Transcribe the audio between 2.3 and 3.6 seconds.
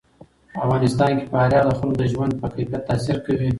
په کیفیت تاثیر کوي.